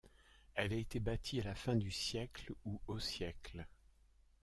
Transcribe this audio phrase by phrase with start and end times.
[0.55, 3.67] Elle a été bâtie à la fin du siècle ou au siècle.